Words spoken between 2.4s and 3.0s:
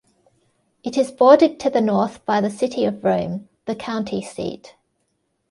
the city